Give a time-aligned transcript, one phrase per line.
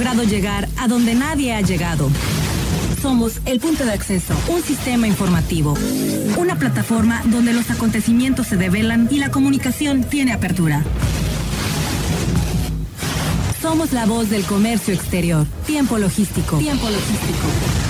[0.00, 2.08] logrado llegar a donde nadie ha llegado.
[3.02, 5.74] Somos el punto de acceso, un sistema informativo,
[6.38, 10.82] una plataforma donde los acontecimientos se develan y la comunicación tiene apertura.
[13.60, 15.46] Somos la voz del comercio exterior.
[15.66, 16.56] Tiempo logístico.
[16.56, 17.89] Tiempo logístico.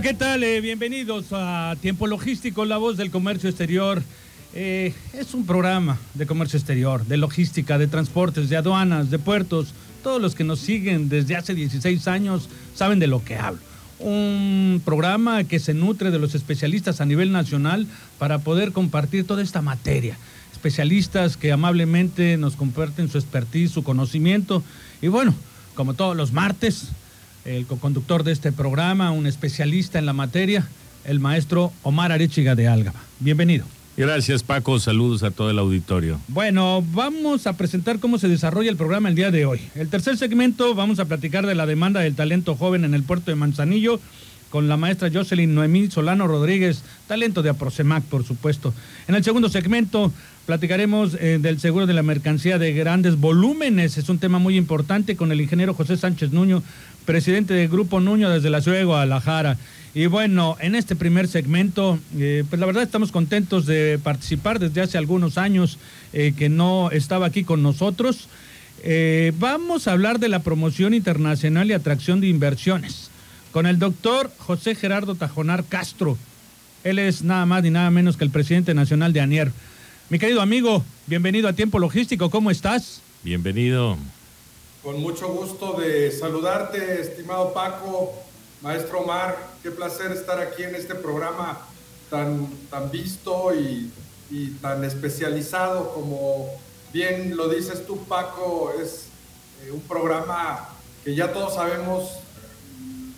[0.00, 0.42] ¿Qué tal?
[0.42, 4.02] Eh, bienvenidos a Tiempo Logístico, la voz del comercio exterior.
[4.54, 9.74] Eh, es un programa de comercio exterior, de logística, de transportes, de aduanas, de puertos.
[10.02, 13.60] Todos los que nos siguen desde hace 16 años saben de lo que hablo.
[13.98, 17.86] Un programa que se nutre de los especialistas a nivel nacional
[18.18, 20.16] para poder compartir toda esta materia.
[20.52, 24.64] Especialistas que amablemente nos comparten su expertise, su conocimiento.
[25.02, 25.34] Y bueno,
[25.74, 26.88] como todos los martes,
[27.44, 30.68] el co-conductor de este programa, un especialista en la materia,
[31.04, 33.00] el maestro Omar Arechiga de Álgaba.
[33.20, 33.64] Bienvenido.
[33.96, 36.18] Gracias Paco, saludos a todo el auditorio.
[36.28, 39.60] Bueno, vamos a presentar cómo se desarrolla el programa el día de hoy.
[39.74, 43.30] El tercer segmento vamos a platicar de la demanda del talento joven en el puerto
[43.30, 44.00] de Manzanillo
[44.52, 48.74] con la maestra Jocelyn Noemí Solano Rodríguez, talento de Aprocemac, por supuesto.
[49.08, 50.12] En el segundo segmento
[50.44, 55.16] platicaremos eh, del seguro de la mercancía de grandes volúmenes, es un tema muy importante
[55.16, 56.62] con el ingeniero José Sánchez Nuño,
[57.04, 59.56] presidente del Grupo Nuño desde la ciudad de Guadalajara.
[59.94, 64.80] Y bueno, en este primer segmento, eh, pues la verdad estamos contentos de participar desde
[64.80, 65.78] hace algunos años
[66.12, 68.28] eh, que no estaba aquí con nosotros.
[68.82, 73.10] Eh, vamos a hablar de la promoción internacional y atracción de inversiones
[73.52, 76.16] con el doctor José Gerardo Tajonar Castro.
[76.84, 79.52] Él es nada más ni nada menos que el presidente nacional de ANIER.
[80.08, 83.02] Mi querido amigo, bienvenido a Tiempo Logístico, ¿cómo estás?
[83.22, 83.98] Bienvenido.
[84.82, 88.12] Con mucho gusto de saludarte, estimado Paco,
[88.62, 89.38] maestro Omar.
[89.62, 91.60] Qué placer estar aquí en este programa
[92.10, 93.92] tan, tan visto y,
[94.60, 96.48] tan especializado como
[96.92, 98.72] bien lo dices tú, Paco.
[98.82, 99.04] Es
[99.64, 100.70] eh, un programa
[101.04, 102.18] que ya todos sabemos
[102.80, 103.10] mm,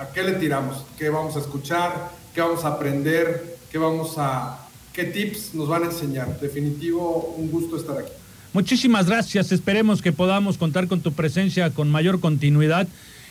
[0.00, 4.66] a qué le tiramos, qué vamos a escuchar, qué vamos a aprender, qué vamos a,
[4.92, 6.40] qué tips nos van a enseñar.
[6.40, 8.23] Definitivo, un gusto estar aquí.
[8.54, 9.50] Muchísimas gracias.
[9.50, 12.86] Esperemos que podamos contar con tu presencia con mayor continuidad.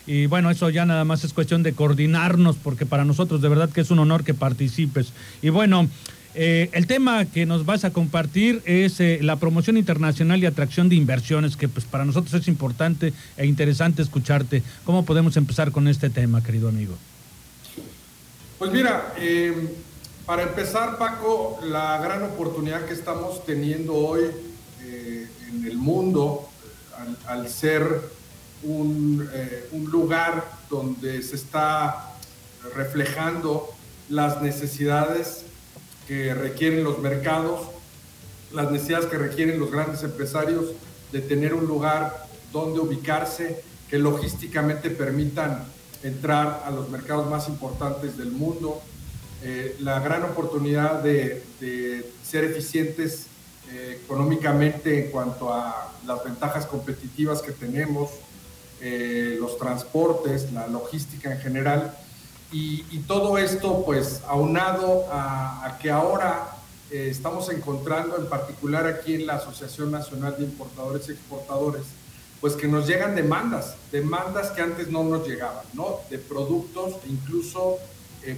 [0.06, 3.70] Y bueno, eso ya nada más es cuestión de coordinarnos, porque para nosotros de verdad
[3.70, 5.14] que es un honor que participes.
[5.42, 5.88] Y bueno,
[6.36, 10.90] eh, el tema que nos vas a compartir es eh, la promoción internacional y atracción
[10.90, 14.62] de inversiones, que pues para nosotros es importante e interesante escucharte.
[14.84, 16.96] ¿Cómo podemos empezar con este tema, querido amigo?
[18.60, 19.70] Pues mira, eh,
[20.26, 24.24] para empezar, Paco, la gran oportunidad que estamos teniendo hoy
[25.66, 26.50] el mundo
[27.28, 28.02] al, ser
[28.64, 32.14] un, eh, un, lugar donde se está
[32.76, 33.70] reflejando
[34.10, 35.44] las necesidades
[36.08, 37.62] que requieren los mercados,
[38.52, 40.66] las necesidades que requieren los grandes empresarios
[41.12, 45.66] de tener un lugar donde ubicarse, que logísticamente permitan
[46.04, 48.82] entrar a los mercados más importantes del mundo,
[49.44, 51.44] eh, la gran oportunidad de
[52.24, 53.28] ser eficientes
[53.74, 58.12] eh, económicamente en cuanto a las ventajas competitivas que tenemos,
[58.80, 61.98] eh, los transportes, la logística en general.
[62.52, 66.52] Y, todo esto, pues, aunado a, que ahora
[66.92, 71.82] eh, estamos encontrando, en particular aquí en la Asociación Nacional de Importadores y Exportadores,
[72.42, 76.02] pues que nos llegan demandas, demandas que antes no nos llegaban, ¿no?
[76.12, 77.80] De productos, incluso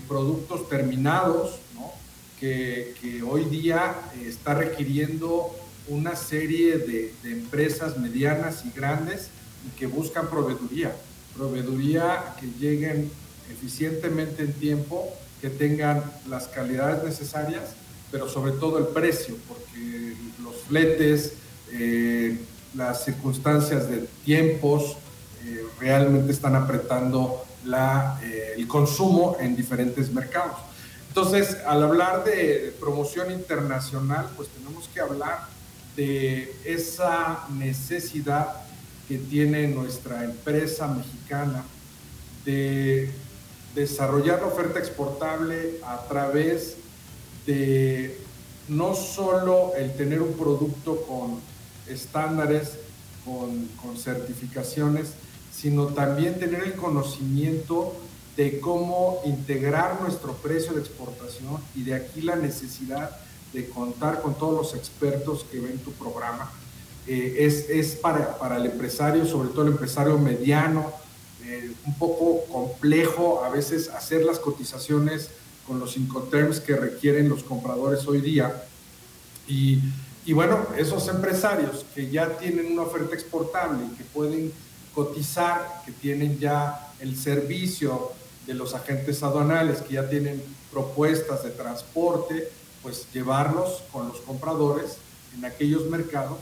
[0.07, 1.91] productos terminados, ¿no?
[2.39, 5.55] Que, hoy día eh, está requiriendo
[5.87, 9.29] una serie de, empresas medianas y grandes
[9.77, 10.95] que buscan proveeduría,
[11.35, 13.11] proveeduría que lleguen
[13.51, 15.09] eficientemente en tiempo,
[15.41, 17.75] que tengan las calidades necesarias,
[18.11, 20.13] pero sobre todo el precio, porque
[20.43, 21.33] los fletes,
[21.71, 22.37] eh,
[22.75, 24.97] las circunstancias de tiempos
[25.45, 28.19] eh, realmente están apretando la,
[28.55, 30.57] el consumo en diferentes mercados.
[31.17, 35.47] Entonces, al hablar de promoción internacional, pues tenemos que hablar
[35.95, 38.49] de esa necesidad
[39.07, 41.63] que tiene nuestra empresa mexicana
[42.43, 43.11] de
[43.75, 46.75] desarrollar la oferta exportable a través
[47.47, 48.19] de
[48.67, 51.39] no solo el tener un producto con
[51.87, 52.73] estándares,
[53.23, 55.13] con, con certificaciones,
[55.55, 57.93] sino también tener el conocimiento
[58.35, 63.17] de cómo integrar nuestro precio de exportación y de aquí la necesidad
[63.53, 66.51] de contar con todos los expertos que ven tu programa.
[67.07, 70.91] Eh, es, es para, para, el empresario, sobre todo el empresario mediano,
[71.43, 75.29] eh, un poco complejo a veces hacer las cotizaciones
[75.65, 78.63] con los incoterms que requieren los compradores hoy día.
[79.47, 79.79] Y,
[80.25, 84.51] y bueno, esos empresarios que ya tienen una oferta exportable y que pueden
[84.93, 88.11] cotizar, que tienen ya el servicio
[88.45, 92.49] de los agentes aduanales, que ya tienen propuestas de transporte,
[92.83, 94.97] pues llevarlos con los compradores
[95.35, 96.37] en aquellos mercados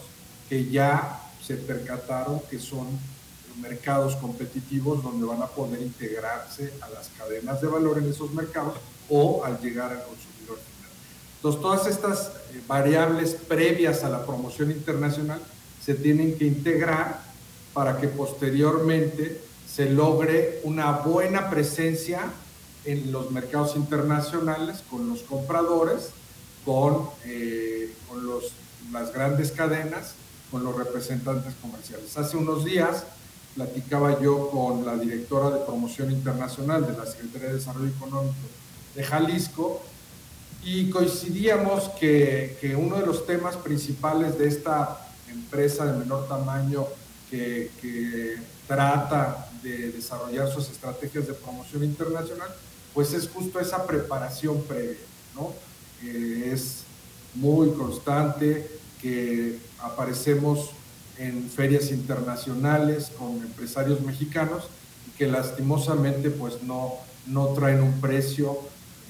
[0.49, 2.87] que ya se percataron que son
[3.61, 8.75] mercados competitivos donde van a poder integrarse a las cadenas de valor en esos mercados
[9.09, 10.91] o al llegar al consumidor final.
[11.35, 15.39] Entonces, todas estas eh, variables previas a la promoción internacional
[15.83, 17.21] se tienen que integrar
[17.73, 19.41] para que posteriormente
[19.75, 22.31] se logre una buena presencia
[22.85, 26.09] en los mercados internacionales con los compradores,
[26.63, 28.27] con, eh, con
[28.91, 30.13] las grandes cadenas,
[30.51, 32.15] con los representantes comerciales.
[32.15, 33.05] Hace unos días
[33.55, 38.35] platicaba yo con la directora de promoción internacional de la Secretaría de Desarrollo Económico
[38.93, 39.81] de Jalisco
[40.63, 44.99] y coincidíamos que, que uno de los temas principales de esta
[45.31, 46.85] empresa de menor tamaño
[47.31, 48.37] que
[48.67, 52.49] trata de desarrollar sus estrategias de promoción internacional,
[52.93, 54.97] pues es justo esa preparación previa,
[55.33, 55.53] ¿no?
[56.01, 56.83] Que es
[57.33, 58.69] muy constante,
[59.01, 60.71] que aparecemos
[61.17, 64.65] en ferias internacionales con empresarios mexicanos
[65.07, 66.93] y que lastimosamente pues no,
[67.27, 68.57] no traen un precio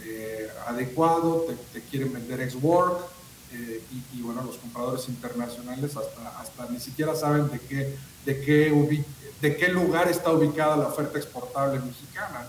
[0.04, 2.98] eh, adecuado, te, quieren vender ex-work
[3.54, 3.82] eh,
[4.14, 7.96] y, bueno, los compradores internacionales hasta, hasta ni siquiera saben de qué,
[8.26, 9.04] de, qué
[9.42, 12.46] de qué lugar está ubicada la oferta exportable mexicana.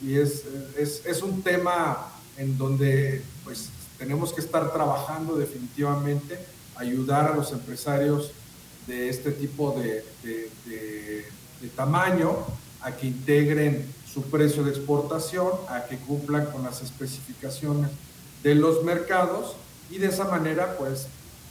[0.00, 0.44] Y es,
[0.76, 3.68] es, es un tema en donde pues
[3.98, 6.38] tenemos que estar trabajando definitivamente,
[6.74, 8.32] ayudar a los empresarios
[8.86, 10.04] de este tipo de,
[11.76, 12.36] tamaño
[12.80, 17.90] a que integren su precio de exportación, a que cumplan con las especificaciones
[18.42, 19.54] de los mercados
[19.92, 21.06] y de esa manera pues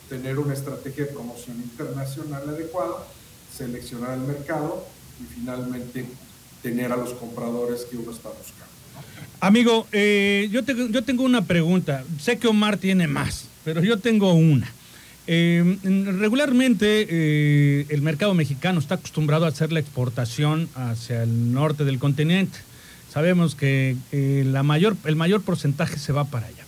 [0.10, 3.08] tener una estrategia de promoción internacional adecuada,
[3.56, 4.86] seleccionar el mercado
[5.22, 6.06] y finalmente
[6.62, 8.72] tener a los compradores que uno está buscando.
[9.40, 12.04] Amigo, eh, yo, yo tengo una pregunta.
[12.20, 14.72] Sé que Omar tiene más, pero yo tengo una.
[15.28, 15.78] Eh,
[16.18, 22.00] regularmente eh, el mercado mexicano está acostumbrado a hacer la exportación hacia el norte del
[22.00, 22.58] continente.
[23.12, 26.61] Sabemos que eh, la mayor, el mayor porcentaje se va para allá.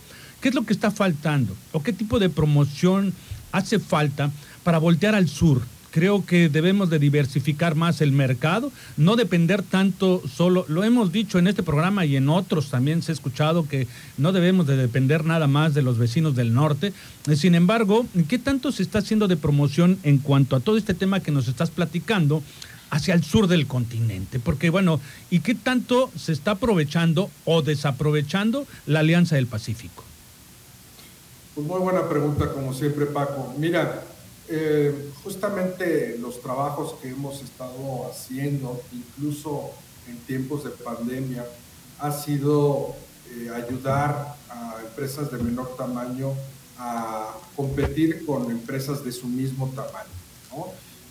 [0.44, 1.56] ¿Qué es lo que está faltando?
[1.72, 3.14] ¿O qué tipo de promoción
[3.54, 4.30] hace falta
[4.66, 5.62] para voltear al sur?
[5.90, 11.38] creo que debemos de diversificar más el mercado, no depender tanto solo, lo hemos dicho
[11.38, 13.88] en este programa y en otros también se ha escuchado que
[14.18, 16.94] no debemos de depender nada más de los vecinos del norte.
[17.36, 21.20] Sin embargo, ¿qué tanto se está haciendo de promoción en cuanto a todo este tema
[21.20, 22.44] que nos estás platicando?
[22.90, 25.00] hacia el sur del continente, porque bueno,
[25.32, 30.04] ¿y qué tanto se está aprovechando o desaprovechando la Alianza del Pacífico?
[31.56, 33.54] Pues muy buena pregunta, como siempre, Paco.
[33.58, 34.04] Mira,
[34.50, 39.70] eh, justamente los trabajos que hemos estado haciendo, incluso
[40.08, 41.46] en tiempos de pandemia,
[42.00, 42.96] ha sido
[43.30, 46.34] eh, ayudar a empresas de menor tamaño
[46.80, 50.10] a competir con empresas de su mismo tamaño.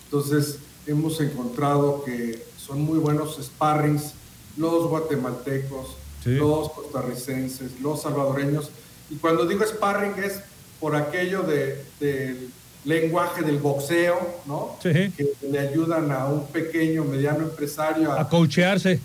[0.03, 4.13] Entonces, hemos encontrado que son muy buenos sparrings
[4.57, 5.95] los guatemaltecos,
[6.25, 8.69] los costarricenses, los salvadoreños.
[9.13, 10.39] Y cuando digo sparring es
[10.79, 12.47] por aquello de, de
[12.83, 14.75] lenguaje del boxeo, ¿no?
[14.81, 14.89] Sí.
[15.15, 18.99] Que le ayudan a un pequeño, mediano empresario a, a coachearse.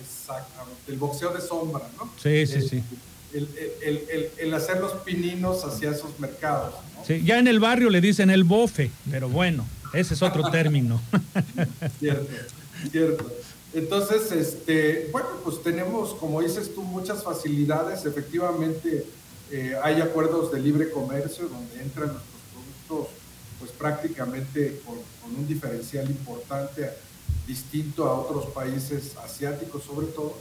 [0.00, 2.10] Exactamente, el boxeo de sombra, ¿no?
[2.22, 2.82] Sí, sí, sí.
[3.34, 3.46] El,
[3.82, 6.72] el, el, hacer los pininos hacia esos mercados.
[6.96, 7.04] ¿no?
[7.04, 11.02] Sí, ya en el barrio le dicen el bofe, pero bueno, ese es otro término.
[12.00, 12.26] cierto,
[12.90, 13.30] cierto.
[13.74, 18.06] Entonces, este, bueno, pues tenemos, como dices tú, muchas facilidades.
[18.06, 19.04] Efectivamente,
[19.50, 22.12] eh, hay acuerdos de libre comercio donde entran
[23.58, 24.98] pues prácticamente con,
[25.36, 26.90] un diferencial importante
[27.46, 30.34] distinto a otros países asiáticos sobre todo.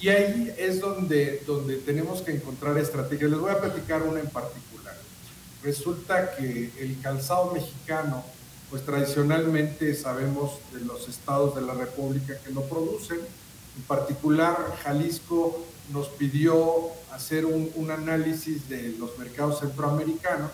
[0.00, 3.30] Y ahí es donde, donde tenemos que encontrar estrategias.
[3.30, 4.96] Les voy a platicar una en particular.
[5.62, 8.24] Resulta que el calzado mexicano,
[8.70, 13.18] pues tradicionalmente sabemos de los estados de la República que lo producen.
[13.76, 20.50] En particular, Jalisco nos pidió hacer un, análisis de los mercados centroamericanos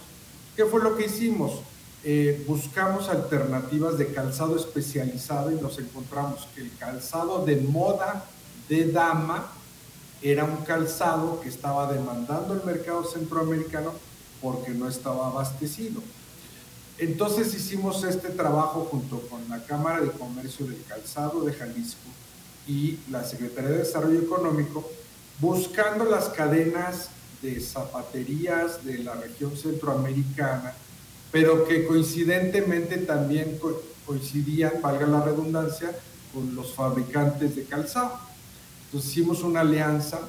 [0.58, 1.60] ¿Qué fue lo que hicimos?
[2.02, 8.24] Eh, buscamos alternativas de calzado especializado y nos encontramos que el calzado de moda
[8.68, 9.52] de dama
[10.20, 13.92] era un calzado que estaba demandando el mercado centroamericano
[14.42, 16.02] porque no estaba abastecido.
[16.98, 22.08] Entonces hicimos este trabajo junto con la Cámara de Comercio del Calzado de Jalisco
[22.66, 24.90] y la Secretaría de Desarrollo Económico,
[25.40, 27.10] buscando las cadenas
[27.42, 30.74] de zapaterías de la región centroamericana,
[31.30, 33.58] pero que coincidentemente también
[34.06, 35.96] coincidían, valga la redundancia,
[36.32, 38.18] con los fabricantes de calzado.
[38.86, 40.20] Entonces hicimos una alianza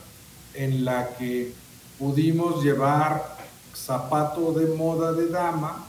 [0.53, 1.53] en la que
[1.97, 3.37] pudimos llevar
[3.75, 5.85] zapato de moda de dama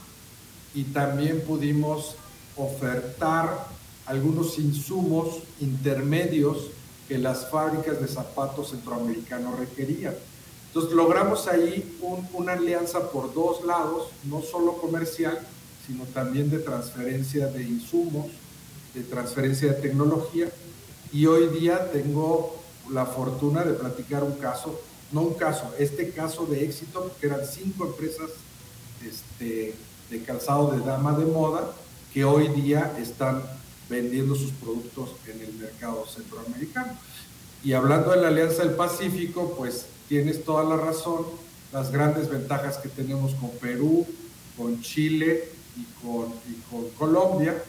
[0.73, 2.15] y también pudimos
[2.55, 3.67] ofertar
[4.05, 6.71] algunos insumos intermedios
[7.07, 10.15] que las fábricas de zapatos centroamericanos requerían.
[10.67, 11.99] Entonces logramos ahí
[12.33, 15.39] una alianza por dos lados, no solo comercial,
[15.85, 18.27] sino también de transferencia de insumos,
[18.93, 20.49] de transferencia de tecnología.
[21.11, 22.55] Y hoy día tengo
[22.89, 24.79] la fortuna de platicar un caso,
[25.11, 28.29] no un caso, este caso de éxito, que eran cinco empresas
[29.05, 29.75] este,
[30.09, 31.71] de calzado de dama de moda
[32.13, 33.41] que hoy día están
[33.91, 36.93] vendiendo sus productos en el mercado centroamericano.
[37.63, 41.25] Y hablando de la Alianza del Pacífico, pues tienes toda la razón,
[41.73, 44.07] las grandes ventajas que tenemos con Perú,
[44.57, 46.31] con Chile y con,
[46.97, 47.61] Colombia,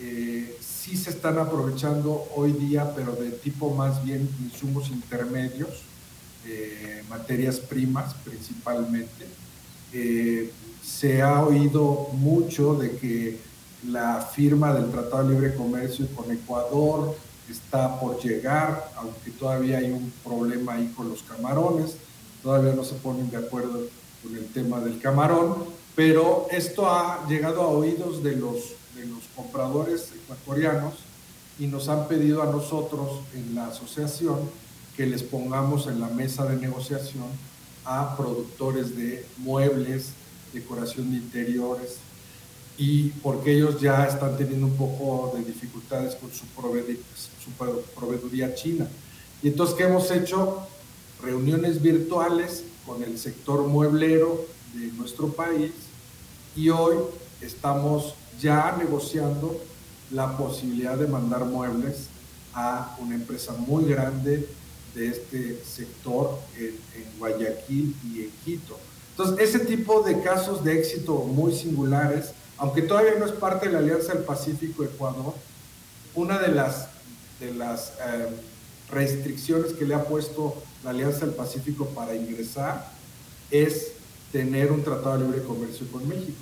[0.00, 5.82] eh, sí se están aprovechando hoy día, pero de tipo más bien insumos intermedios,
[6.46, 9.26] eh, materias primas principalmente.
[9.92, 10.50] Eh,
[10.82, 13.40] se ha oído mucho de que
[13.88, 17.16] la firma del Tratado de Libre Comercio con Ecuador
[17.50, 21.96] está por llegar, aunque todavía hay un problema ahí con los camarones,
[22.42, 23.80] todavía no se ponen de acuerdo
[24.22, 25.54] con el tema del camarón,
[25.94, 30.94] pero esto ha llegado a oídos de los, de los compradores ecuatorianos
[31.58, 34.38] y nos han pedido a nosotros en la asociación
[34.96, 37.26] que les pongamos en la mesa de negociación
[37.84, 40.12] a productores de muebles,
[40.52, 41.98] decoración de interiores,
[42.78, 47.50] y porque ellos ya están teniendo un poco de dificultades con su, su
[47.94, 48.86] proveeduría china.
[49.42, 50.66] Y entonces, ¿qué hemos hecho?
[51.22, 55.72] Reuniones virtuales con el sector mueblero de nuestro país
[56.54, 56.96] y hoy
[57.40, 59.58] estamos ya negociando
[60.10, 62.08] la posibilidad de mandar muebles
[62.54, 64.48] a una empresa muy grande
[64.94, 68.78] de este sector en, en Guayaquil y en Quito.
[69.10, 73.72] Entonces, ese tipo de casos de éxito muy singulares aunque todavía no es parte de
[73.72, 75.34] la Alianza del Pacífico-Ecuador,
[76.14, 76.88] una de las,
[77.40, 78.28] de las eh,
[78.90, 82.90] restricciones que le ha puesto la Alianza del Pacífico para ingresar
[83.50, 83.92] es
[84.32, 86.38] tener un tratado de libre comercio con México.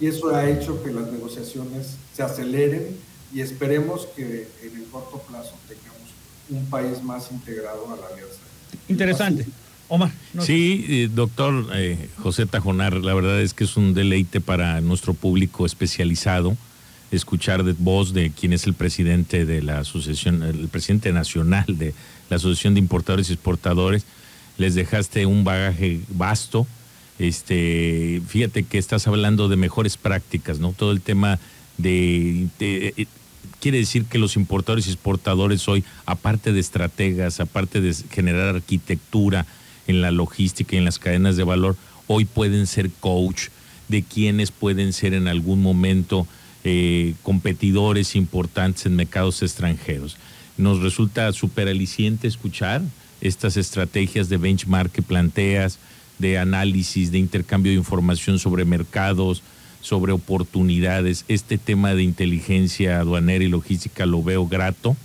[0.00, 2.96] Y eso ha hecho que las negociaciones se aceleren
[3.32, 6.10] y esperemos que en el corto plazo tengamos
[6.50, 8.40] un país más integrado a la Alianza.
[8.88, 9.46] Interesante.
[9.88, 10.10] Omar.
[10.40, 15.14] sí, eh, doctor eh, José Tajonar, la verdad es que es un deleite para nuestro
[15.14, 16.56] público especializado
[17.10, 21.94] escuchar de voz de quien es el presidente de la asociación, el presidente nacional de
[22.28, 24.04] la Asociación de Importadores y Exportadores.
[24.58, 26.66] Les dejaste un bagaje vasto.
[27.18, 30.72] Este, fíjate que estás hablando de mejores prácticas, ¿no?
[30.72, 31.38] Todo el tema
[31.78, 33.06] de, de eh,
[33.60, 39.46] quiere decir que los importadores y exportadores hoy, aparte de estrategas, aparte de generar arquitectura,
[39.88, 41.76] en la logística y en las cadenas de valor,
[42.06, 43.48] hoy pueden ser coach
[43.88, 46.28] de quienes pueden ser en algún momento
[46.62, 50.16] eh, competidores importantes en mercados extranjeros.
[50.56, 52.82] Nos resulta súper aliciente escuchar
[53.20, 55.78] estas estrategias de benchmark que planteas,
[56.18, 59.42] de análisis, de intercambio de información sobre mercados,
[59.80, 61.24] sobre oportunidades.
[61.28, 64.96] Este tema de inteligencia aduanera y logística lo veo grato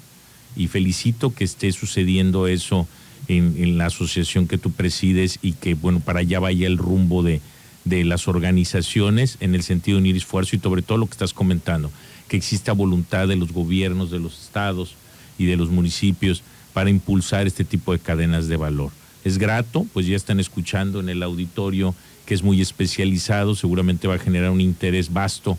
[0.56, 2.88] y felicito que esté sucediendo eso
[3.28, 7.42] en, la asociación que tú presides y que, bueno, para allá vaya el rumbo de,
[7.86, 11.34] de las organizaciones en el sentido de unir esfuerzo y sobre todo lo que estás
[11.34, 11.92] comentando,
[12.28, 14.96] que exista voluntad de los gobiernos, de los estados
[15.38, 18.92] y de los municipios para impulsar este tipo de cadenas de valor.
[19.24, 24.16] Es grato, pues ya están escuchando en el auditorio que es muy especializado, seguramente va
[24.16, 25.58] a generar un interés vasto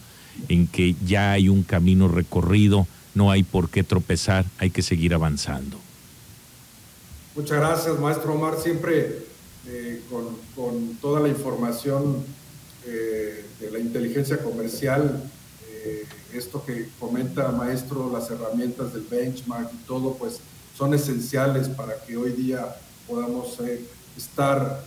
[0.48, 5.14] en que ya hay un camino recorrido, no hay por qué tropezar, hay que seguir
[5.14, 5.78] avanzando.
[7.36, 9.24] Muchas gracias, maestro Omar, siempre
[9.66, 10.02] eh,
[10.54, 12.24] con, toda la información
[12.86, 15.20] eh, de la inteligencia comercial,
[15.68, 20.38] eh, esto que comenta maestro, las herramientas del benchmark y todo, pues
[20.78, 22.76] son esenciales para que hoy día
[23.08, 23.58] podamos
[24.16, 24.84] estar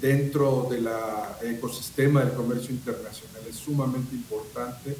[0.00, 0.88] dentro del
[1.42, 3.42] ecosistema del comercio internacional.
[3.48, 4.96] Es sumamente importante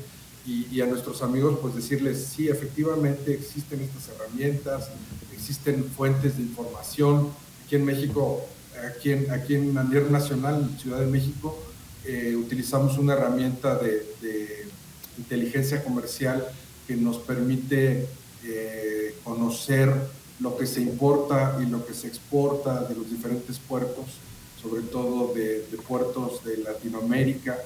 [0.46, 4.88] y, y, a nuestros amigos pues decirles, sí, efectivamente existen estas herramientas,
[5.40, 7.30] existen fuentes de información.
[7.64, 8.44] Aquí en México,
[8.86, 9.72] aquí en, aquí en
[10.12, 11.58] nacional, en Ciudad de México,
[12.04, 14.06] eh, utilizamos una herramienta de,
[15.18, 16.46] inteligencia comercial
[16.86, 18.06] que nos permite
[18.44, 19.92] eh, conocer
[20.38, 24.06] lo que se importa y lo que se exporta de los diferentes puertos,
[24.62, 27.58] sobre todo de, puertos de Latinoamérica,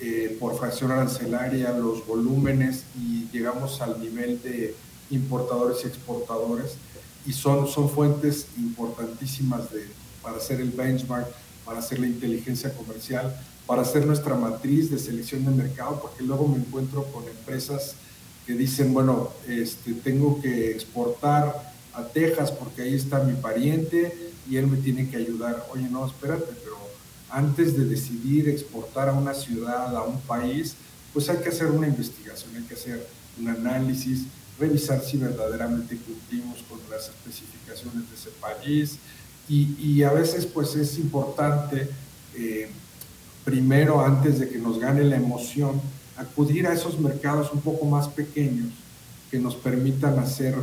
[0.00, 4.74] eh, por fracción arancelaria, los volúmenes y llegamos al nivel de
[5.10, 6.76] importadores y exportadores
[7.26, 9.86] y son, son fuentes importantísimas de,
[10.22, 11.28] para hacer el benchmark,
[11.64, 13.34] para hacer la inteligencia comercial,
[13.66, 17.94] para hacer nuestra matriz de selección de mercado, porque luego me encuentro con empresas
[18.46, 24.56] que dicen, bueno, este, tengo que exportar a Texas porque ahí está mi pariente y
[24.56, 25.66] él me tiene que ayudar.
[25.72, 26.76] Oye, no, espérate, pero
[27.30, 30.74] antes de decidir exportar a una ciudad, a un país,
[31.12, 33.06] pues hay que hacer una investigación, hay que hacer
[33.40, 34.24] un análisis,
[34.62, 38.98] revisar si verdaderamente cumplimos con las especificaciones de ese país
[39.48, 41.88] y, a veces pues es importante
[42.36, 42.70] eh,
[43.44, 45.80] primero antes de que nos gane la emoción
[46.16, 48.72] acudir a esos mercados un poco más pequeños
[49.30, 50.54] que nos permitan hacer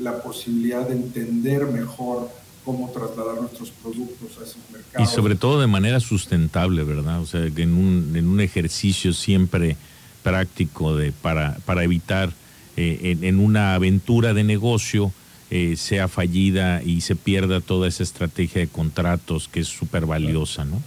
[0.00, 2.28] la posibilidad de entender mejor
[2.64, 5.08] cómo trasladar nuestros productos a esos mercados.
[5.08, 7.20] Y sobre todo de manera sustentable, ¿verdad?
[7.20, 9.76] O sea, en un, en un ejercicio siempre
[10.24, 12.32] práctico de, para, para evitar
[12.76, 15.10] eh, en, una aventura de negocio
[15.50, 20.64] eh, sea fallida y se pierda toda esa estrategia de contratos que es súper valiosa,
[20.64, 20.82] ¿no?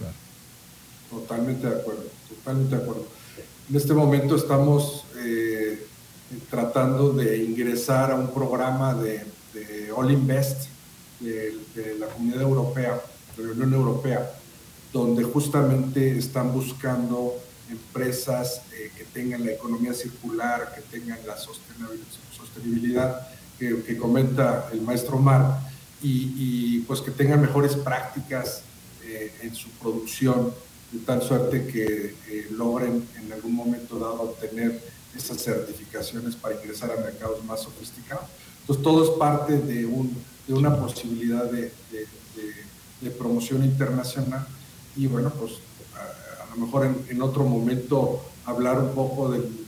[1.10, 3.06] Totalmente de acuerdo, totalmente de acuerdo.
[3.68, 5.84] En este momento estamos eh,
[6.48, 9.24] tratando de ingresar a un programa de,
[9.96, 10.68] All Invest
[11.18, 13.00] de, de, la Comunidad Europea,
[13.36, 14.30] de la Unión Europea,
[14.92, 17.34] donde justamente están buscando
[17.70, 25.18] empresas eh, que tengan la economía circular, que tengan la sostenibilidad que, comenta el maestro
[25.18, 25.60] Mar
[26.02, 28.62] y, pues que tengan mejores prácticas
[29.04, 30.52] eh, en su producción,
[30.92, 34.82] de tal suerte que eh, logren en algún momento dado obtener
[35.14, 38.24] esas certificaciones para ingresar a mercados más sofisticados.
[38.62, 44.46] Entonces todo es parte de, un, de una posibilidad de, de, promoción internacional
[44.96, 45.54] y bueno, pues
[46.50, 49.66] a, lo mejor en, otro momento hablar un poco del,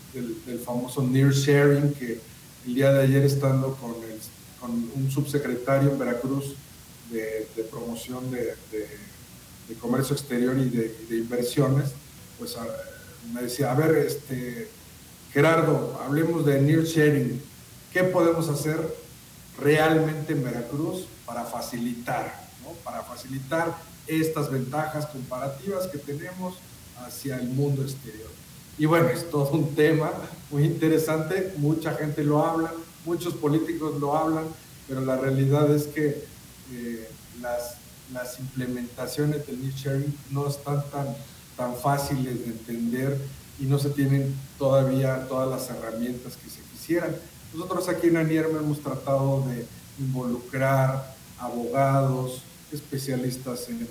[0.65, 2.21] famoso near sharing que
[2.67, 3.93] el día de ayer estando con,
[4.95, 6.55] un subsecretario en Veracruz
[7.11, 8.55] de, promoción de,
[9.81, 11.93] comercio exterior y de, inversiones,
[12.39, 12.57] pues
[13.33, 14.69] me decía, a ver, este,
[15.33, 17.41] Gerardo, hablemos de near sharing.
[17.93, 18.79] ¿Qué podemos hacer
[19.59, 22.49] realmente en Veracruz para facilitar,
[22.85, 23.75] para facilitar
[24.07, 26.55] estas ventajas comparativas que tenemos
[26.99, 28.31] hacia el mundo exterior?
[28.79, 30.11] Y bueno, es todo un tema
[30.51, 32.73] muy interesante, mucha gente lo habla,
[33.05, 34.45] muchos políticos lo hablan,
[34.89, 36.25] pero la realidad es que
[36.73, 37.09] eh,
[37.41, 37.77] las,
[38.13, 41.07] las implementaciones del need sharing no están tan,
[41.57, 43.19] tan fáciles de entender
[43.61, 47.15] y no se tienen todavía todas las herramientas que se quisieran.
[47.55, 49.67] Nosotros aquí en ANIERM hemos tratado de
[49.99, 53.87] involucrar abogados, especialistas en,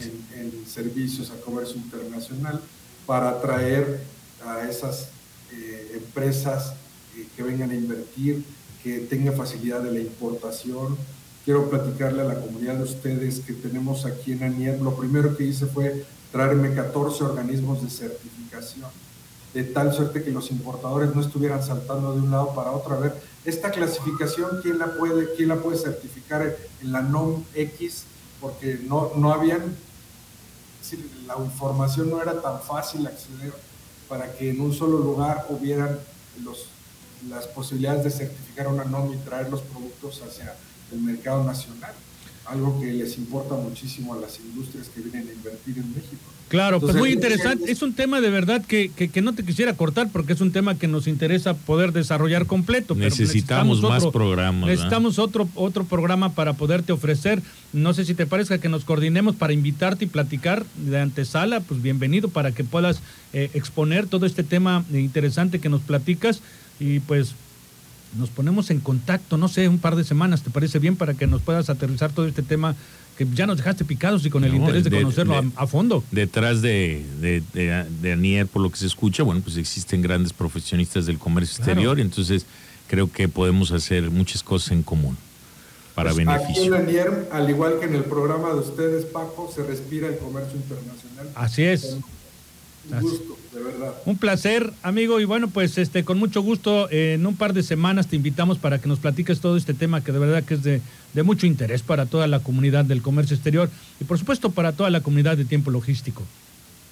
[0.00, 2.60] en, servicios a comercio internacional
[3.06, 4.00] para atraer
[4.46, 5.08] a esas
[5.52, 6.74] eh, empresas
[7.16, 8.44] eh, que vengan a invertir,
[8.82, 10.96] que tengan facilidad de la importación.
[11.44, 14.84] Quiero platicarle a la comunidad de ustedes que tenemos aquí en ANIERM.
[14.84, 18.90] Lo primero que hice fue traerme 14 organismos de certificación
[19.54, 22.94] de tal suerte que los importadores no estuvieran saltando de un lado para otro.
[22.94, 28.04] A ver, esta clasificación, ¿quién la puede, quién la puede certificar en la NOM X?
[28.40, 29.76] Porque no, no habían,
[31.26, 33.52] la información no era tan fácil acceder
[34.08, 35.98] para que en un solo lugar hubieran
[37.28, 40.54] las posibilidades de certificar una NOM y traer los productos hacia
[40.92, 41.92] el mercado nacional
[42.50, 46.18] algo que les importa muchísimo a las industrias que vienen a invertir en México.
[46.48, 47.70] Claro, pues muy interesante.
[47.70, 50.76] Es un tema de verdad que, que, no te quisiera cortar porque es un tema
[50.76, 52.96] que nos interesa poder desarrollar completo.
[52.96, 54.68] necesitamos, más programas.
[54.68, 57.40] Necesitamos otro, otro programa para poderte ofrecer.
[57.72, 61.60] No sé si te parezca que nos coordinemos para invitarte y platicar de antesala.
[61.60, 63.00] Pues bienvenido para que puedas
[63.32, 66.40] eh, exponer todo este tema interesante que nos platicas.
[66.80, 67.36] Y pues
[68.18, 70.96] nos ponemos en contacto, no sé, un par de semanas, ¿te parece bien?
[70.96, 72.74] Para que nos puedas aterrizar todo este tema
[73.16, 76.02] que ya nos dejaste picados y con el interés de, conocerlo a, fondo.
[76.10, 81.18] Detrás de, de, Anier, por lo que se escucha, bueno, pues existen grandes profesionistas del
[81.18, 82.46] comercio exterior y entonces
[82.88, 85.16] creo que podemos hacer muchas cosas en común
[85.94, 86.62] para pues beneficio.
[86.62, 90.16] Aquí en Anier, al igual que en el programa de ustedes, Paco, se respira el
[90.16, 91.28] comercio internacional.
[91.34, 91.98] Así es.
[92.90, 93.94] Un gusto, de verdad.
[94.06, 98.06] Un placer, amigo, y bueno, pues este con mucho gusto en un par de semanas
[98.06, 100.80] te invitamos para que nos platiques todo este tema que de verdad que es de,
[101.12, 104.90] de mucho interés para toda la comunidad del comercio exterior y por supuesto para toda
[104.90, 106.22] la comunidad de tiempo logístico.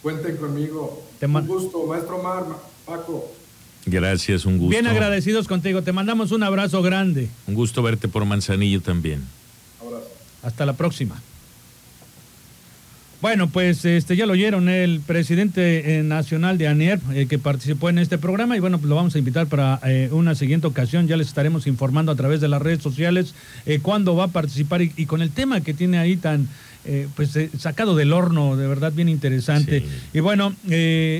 [0.03, 1.05] Cuenten conmigo.
[1.20, 2.44] un gusto, maestro Mar,
[2.87, 3.33] Paco.
[3.87, 4.70] Gracias, un gusto.
[4.70, 5.83] Bien agradecidos contigo.
[5.83, 7.29] Te mandamos un abrazo grande.
[7.46, 9.24] Un gusto verte por Manzanillo también.
[10.42, 11.20] Hasta la próxima.
[13.20, 17.88] Bueno, pues este ya lo oyeron el presidente eh, nacional de ANIER eh, que participó
[17.88, 21.09] en este programa y bueno, pues lo vamos a invitar para eh, una siguiente ocasión.
[21.09, 23.35] Ya les estaremos informando a través de las redes sociales
[23.83, 26.48] cuándo va a participar y, con el tema que tiene ahí tan
[27.16, 29.85] pues sacado del horno, de verdad bien interesante.
[30.14, 30.54] Y bueno,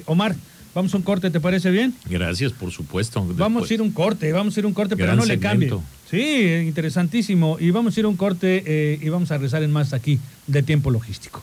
[0.07, 0.37] Omar,
[0.75, 1.95] vamos a un corte, ¿te parece bien?
[2.09, 3.27] Gracias, por supuesto.
[3.37, 5.71] Vamos a ir un corte, vamos a ir un corte, pero no le cambie.
[6.09, 7.59] Sí, interesantísimo.
[7.61, 10.91] Y vamos a ir un corte y vamos a rezar en más aquí de tiempo
[10.91, 11.43] logístico.